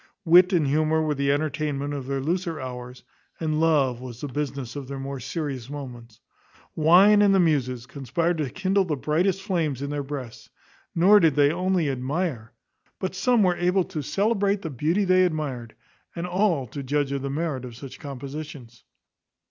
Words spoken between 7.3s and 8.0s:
the muses